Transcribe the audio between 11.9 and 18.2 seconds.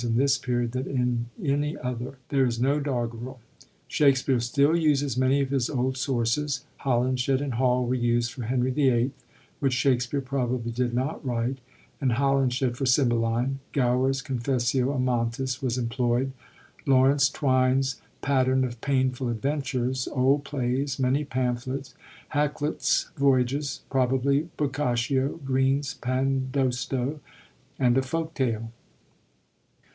and Holinshed for Cymbelme; Gower's Confeaaio Amantia was employd, Laurence Twine's